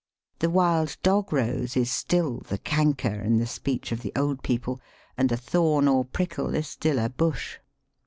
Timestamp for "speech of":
3.45-4.01